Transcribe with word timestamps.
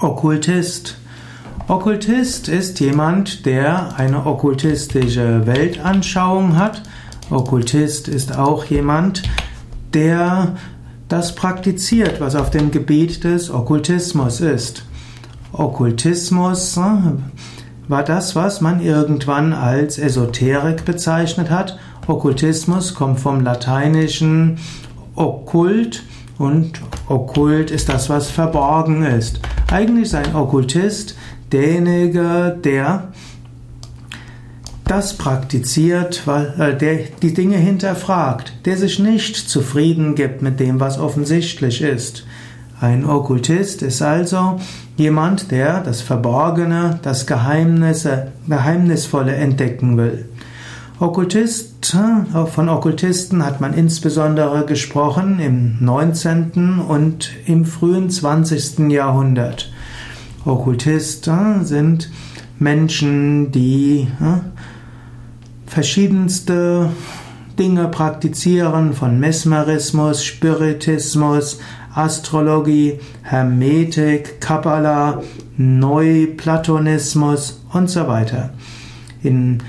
Okkultist. 0.00 0.96
Okkultist 1.66 2.46
ist 2.48 2.78
jemand, 2.78 3.44
der 3.46 3.98
eine 3.98 4.26
okkultistische 4.26 5.44
Weltanschauung 5.44 6.56
hat. 6.56 6.82
Okkultist 7.30 8.06
ist 8.06 8.38
auch 8.38 8.64
jemand, 8.66 9.24
der 9.92 10.54
das 11.08 11.34
praktiziert, 11.34 12.20
was 12.20 12.36
auf 12.36 12.50
dem 12.50 12.70
Gebiet 12.70 13.24
des 13.24 13.50
Okkultismus 13.50 14.40
ist. 14.40 14.84
Okkultismus 15.52 16.76
äh, 16.76 16.80
war 17.88 18.04
das, 18.04 18.36
was 18.36 18.60
man 18.60 18.80
irgendwann 18.80 19.52
als 19.52 19.98
Esoterik 19.98 20.84
bezeichnet 20.84 21.50
hat. 21.50 21.76
Okkultismus 22.06 22.94
kommt 22.94 23.18
vom 23.18 23.40
lateinischen 23.40 24.58
okkult 25.16 26.04
und 26.38 26.80
okkult 27.08 27.70
ist 27.70 27.88
das, 27.88 28.08
was 28.08 28.30
verborgen 28.30 29.04
ist. 29.04 29.40
Eigentlich 29.70 30.04
ist 30.04 30.14
ein 30.14 30.34
Okkultist 30.34 31.16
derjenige, 31.52 32.56
der 32.62 33.12
das 34.84 35.14
praktiziert, 35.18 36.22
äh, 36.26 36.74
der 36.74 36.98
die 37.20 37.34
Dinge 37.34 37.56
hinterfragt, 37.58 38.54
der 38.64 38.76
sich 38.76 38.98
nicht 38.98 39.36
zufrieden 39.36 40.14
gibt 40.14 40.40
mit 40.40 40.60
dem, 40.60 40.80
was 40.80 40.98
offensichtlich 40.98 41.82
ist. 41.82 42.24
Ein 42.80 43.04
Okkultist 43.04 43.82
ist 43.82 44.02
also 44.02 44.60
jemand, 44.96 45.50
der 45.50 45.80
das 45.80 46.00
Verborgene, 46.00 47.00
das 47.02 47.26
Geheimnisse, 47.26 48.28
Geheimnisvolle 48.48 49.34
entdecken 49.34 49.96
will. 49.96 50.28
Okkultist, 51.00 51.96
von 52.52 52.68
Okkultisten 52.68 53.46
hat 53.46 53.60
man 53.60 53.72
insbesondere 53.72 54.66
gesprochen 54.66 55.38
im 55.38 55.76
19. 55.78 56.80
und 56.80 57.30
im 57.46 57.64
frühen 57.64 58.10
20. 58.10 58.90
Jahrhundert. 58.90 59.70
Okkultisten 60.44 61.64
sind 61.64 62.10
Menschen, 62.58 63.52
die 63.52 64.08
verschiedenste 65.66 66.88
Dinge 67.56 67.86
praktizieren, 67.86 68.92
von 68.92 69.20
Mesmerismus, 69.20 70.24
Spiritismus, 70.24 71.60
Astrologie, 71.94 72.98
Hermetik, 73.22 74.40
Kabbalah, 74.40 75.22
Neuplatonismus 75.56 77.62
und 77.72 77.88
so 77.88 78.08
weiter. 78.08 78.50
In 79.22 79.62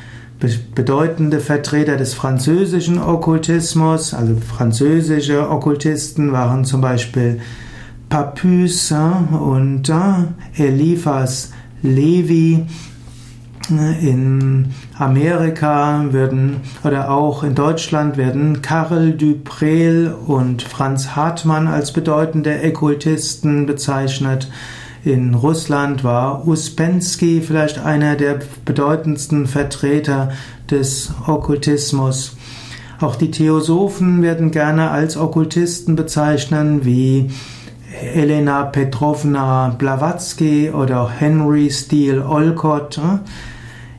bedeutende 0.74 1.42
Vertreter 1.42 1.98
des 1.98 2.14
französischen 2.14 2.98
Okkultismus, 2.98 4.14
also 4.14 4.36
französische 4.38 5.50
Okkultisten 5.50 6.32
waren 6.32 6.64
zum 6.64 6.80
Beispiel 6.80 7.42
Papus 8.08 8.92
und 8.92 9.92
Eliphas 10.58 11.52
Levi. 11.82 12.66
In 13.70 14.74
Amerika 14.98 16.06
werden 16.12 16.62
oder 16.84 17.12
auch 17.12 17.44
in 17.44 17.54
Deutschland 17.54 18.18
werden 18.18 18.64
Karl 18.64 19.12
Duprel 19.12 20.16
und 20.26 20.64
Franz 20.64 21.16
Hartmann 21.16 21.68
als 21.68 21.94
bedeutende 21.94 22.60
Okkultisten 22.66 23.68
bezeichnet. 23.68 24.50
In 25.04 25.34
Russland 25.34 26.04
war 26.04 26.46
Uspensky 26.46 27.42
vielleicht 27.42 27.80
einer 27.80 28.16
der 28.16 28.40
bedeutendsten 28.66 29.48
Vertreter 29.48 30.32
des 30.70 31.12
Okkultismus. 31.26 32.36
Auch 33.00 33.16
die 33.16 33.32
Theosophen 33.32 34.22
werden 34.22 34.52
gerne 34.52 34.92
als 34.92 35.16
Okkultisten 35.16 35.96
bezeichnen, 35.96 36.84
wie 36.84 37.32
Elena 38.14 38.64
Petrovna 38.64 39.70
Blavatsky 39.78 40.70
oder 40.70 41.10
Henry 41.10 41.72
Steele 41.72 42.28
Olcott. 42.28 43.00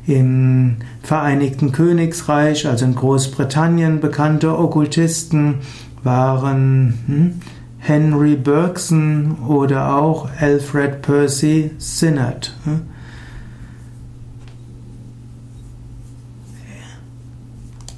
Im 0.07 0.77
Vereinigten 1.03 1.73
Königreich, 1.73 2.67
also 2.67 2.85
in 2.85 2.95
Großbritannien, 2.95 4.01
bekannte 4.01 4.59
Okkultisten 4.59 5.57
waren 6.03 6.99
hm, 7.07 7.41
Henry 7.81 8.37
Bergson 8.37 9.39
oder 9.49 9.97
auch 9.97 10.29
Alfred 10.39 11.03
Percy 11.03 11.73
Sinnert. 11.79 12.55